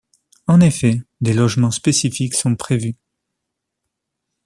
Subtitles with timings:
[0.47, 2.95] En effet, des logements spécifiques sont prévus.